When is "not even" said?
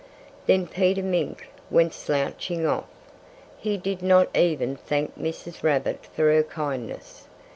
4.01-4.75